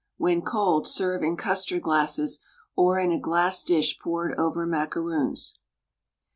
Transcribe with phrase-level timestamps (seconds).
[0.17, 2.39] When cold, serve in custard glasses,
[2.75, 5.59] or in a glass dish poured over macaroons.